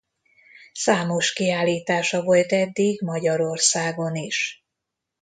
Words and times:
Számos 0.73 1.33
kiállítása 1.33 2.21
volt 2.23 2.51
eddig 2.51 3.01
Magyarországon 3.01 4.15
is. 4.15 4.65